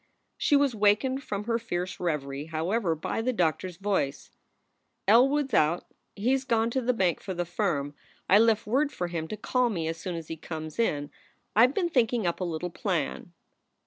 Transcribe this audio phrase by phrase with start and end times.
[0.35, 4.31] She was wakened from her fierce reverie, however, by the doctor s voice:
[5.07, 5.85] "El wood s out;
[6.15, 7.93] he s gone to the bank for the firm.
[8.27, 11.11] I left word for him to call me as soon as he comes in.
[11.55, 13.33] I ve been thinking up a little plan."